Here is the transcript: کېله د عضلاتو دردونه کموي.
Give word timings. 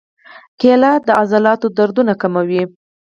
کېله 0.59 0.91
د 1.07 1.09
عضلاتو 1.21 1.67
دردونه 1.77 2.13
کموي. 2.21 2.63